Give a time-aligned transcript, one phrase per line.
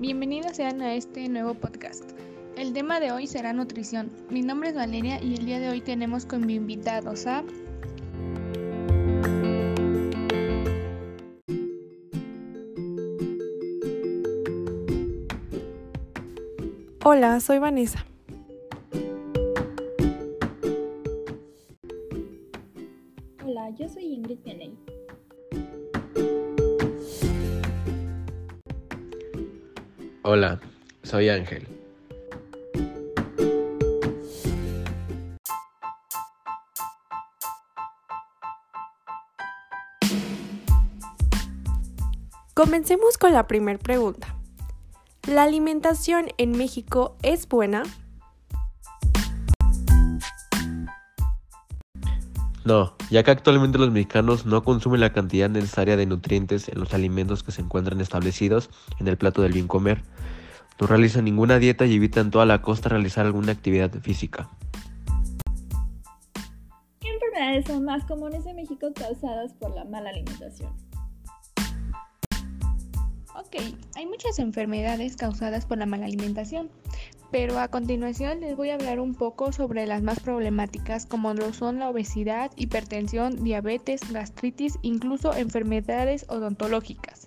[0.00, 2.12] bienvenidos sean a este nuevo podcast.
[2.56, 4.10] El tema de hoy será nutrición.
[4.30, 7.42] Mi nombre es Valeria y el día de hoy tenemos con mi invitados a...
[17.04, 18.04] Hola, soy Vanessa.
[23.44, 24.97] Hola, yo soy Ingrid Pianey.
[30.30, 30.60] Hola,
[31.04, 31.66] soy Ángel.
[42.52, 44.36] Comencemos con la primera pregunta.
[45.26, 47.84] ¿La alimentación en México es buena?
[52.64, 56.92] No, ya que actualmente los mexicanos no consumen la cantidad necesaria de nutrientes en los
[56.92, 60.02] alimentos que se encuentran establecidos en el plato del bien comer,
[60.80, 64.48] no realizan ninguna dieta y evitan toda la costa realizar alguna actividad física.
[67.00, 70.72] ¿Qué enfermedades son más comunes en México causadas por la mala alimentación?
[73.34, 73.56] Ok,
[73.94, 76.70] hay muchas enfermedades causadas por la mala alimentación,
[77.30, 81.52] pero a continuación les voy a hablar un poco sobre las más problemáticas como lo
[81.52, 87.26] son la obesidad, hipertensión, diabetes, gastritis, incluso enfermedades odontológicas.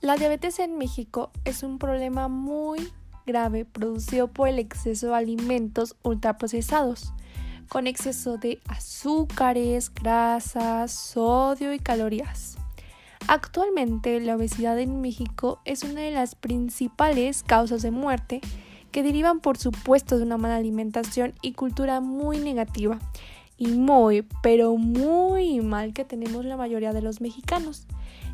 [0.00, 2.92] La diabetes en México es un problema muy
[3.26, 7.12] grave producido por el exceso de alimentos ultraprocesados,
[7.68, 12.57] con exceso de azúcares, grasas, sodio y calorías.
[13.28, 18.40] Actualmente la obesidad en México es una de las principales causas de muerte
[18.90, 22.98] que derivan por supuesto de una mala alimentación y cultura muy negativa
[23.58, 27.86] y muy, pero muy mal que tenemos la mayoría de los mexicanos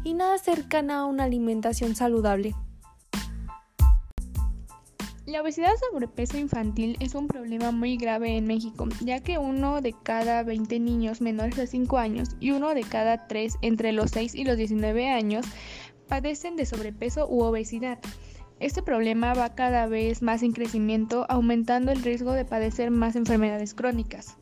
[0.04, 2.54] y nada cercana a una alimentación saludable.
[5.27, 9.95] La obesidad sobrepeso infantil es un problema muy grave en México, ya que uno de
[10.02, 14.34] cada 20 niños menores de 5 años y uno de cada 3 entre los 6
[14.34, 15.46] y los 19 años
[16.08, 18.01] padecen de sobrepeso u obesidad.
[18.61, 23.73] Este problema va cada vez más en crecimiento, aumentando el riesgo de padecer más enfermedades
[23.73, 24.36] crónicas.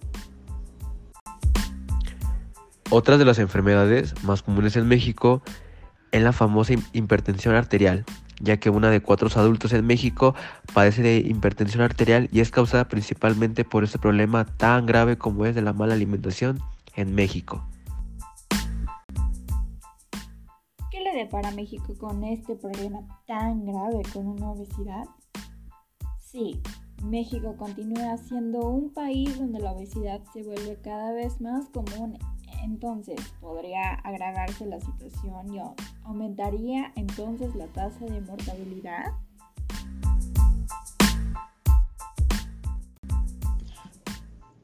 [2.90, 5.42] Otras de las enfermedades más comunes en México
[6.10, 8.04] es la famosa hipertensión arterial,
[8.42, 10.34] ya que una de cuatro adultos en México
[10.74, 15.54] padece de hipertensión arterial y es causada principalmente por este problema tan grave como es
[15.54, 16.58] de la mala alimentación
[16.96, 17.64] en México.
[20.90, 25.04] ¿Qué le depara a México con este problema tan grave con una obesidad?
[26.18, 26.60] Sí,
[27.02, 32.18] México continúa siendo un país donde la obesidad se vuelve cada vez más común
[32.62, 35.60] entonces podría agravarse la situación y
[36.04, 39.12] aumentaría entonces la tasa de mortalidad.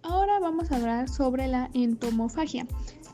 [0.03, 2.66] Ahora vamos a hablar sobre la entomofagia,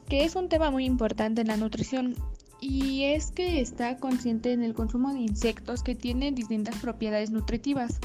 [0.08, 2.14] que es un tema muy importante en la nutrición
[2.60, 7.98] y es que está consciente en el consumo de insectos que tienen distintas propiedades nutritivas.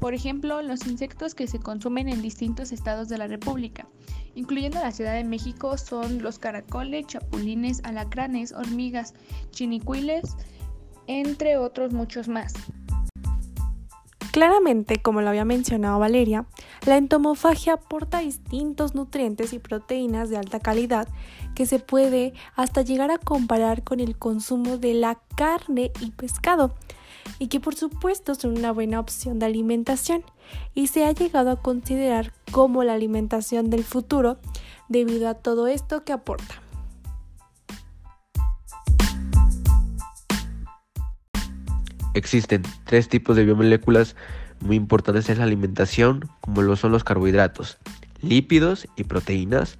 [0.00, 3.86] Por ejemplo, los insectos que se consumen en distintos estados de la República
[4.34, 9.14] incluyendo la Ciudad de México, son los caracoles, chapulines, alacranes, hormigas,
[9.50, 10.36] chinicuiles,
[11.06, 12.54] entre otros muchos más.
[14.32, 16.46] Claramente, como lo había mencionado Valeria,
[16.86, 21.06] la entomofagia aporta distintos nutrientes y proteínas de alta calidad
[21.54, 26.74] que se puede hasta llegar a comparar con el consumo de la carne y pescado,
[27.38, 30.24] y que por supuesto son una buena opción de alimentación
[30.74, 34.38] y se ha llegado a considerar como la alimentación del futuro
[34.88, 36.62] debido a todo esto que aporta.
[42.14, 44.16] Existen tres tipos de biomoléculas
[44.60, 47.78] muy importantes en la alimentación, como lo son los carbohidratos,
[48.20, 49.78] lípidos y proteínas,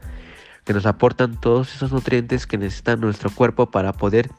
[0.64, 4.30] que nos aportan todos esos nutrientes que necesita nuestro cuerpo para poder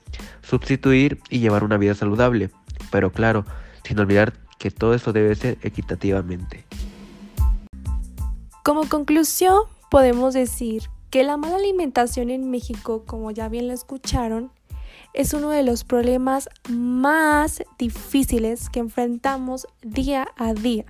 [0.42, 2.50] sustituir y llevar una vida saludable.
[2.92, 3.46] Pero claro,
[3.84, 6.66] sin olvidar que todo esto debe ser equitativamente.
[8.64, 14.52] Como conclusión, podemos decir que la mala alimentación en México, como ya bien lo escucharon,
[15.14, 20.86] es uno de los problemas más difíciles que enfrentamos día a día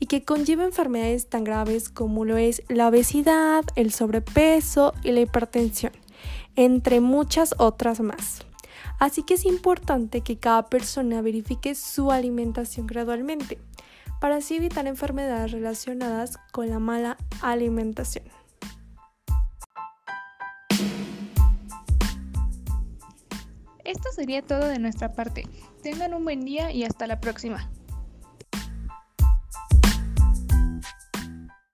[0.00, 5.20] y que conlleva enfermedades tan graves como lo es la obesidad, el sobrepeso y la
[5.20, 5.92] hipertensión,
[6.56, 8.44] entre muchas otras más.
[8.98, 13.58] Así que es importante que cada persona verifique su alimentación gradualmente
[14.20, 18.24] para así evitar enfermedades relacionadas con la mala alimentación.
[23.84, 25.44] Esto sería todo de nuestra parte.
[25.82, 27.68] Tengan un buen día y hasta la próxima.